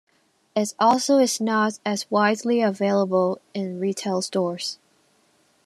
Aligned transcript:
It 0.55 0.73
also 0.79 1.19
is 1.19 1.39
not 1.39 1.77
as 1.85 2.09
widely 2.09 2.59
available 2.63 3.39
in 3.53 3.79
retail 3.79 4.23
stores. 4.23 4.79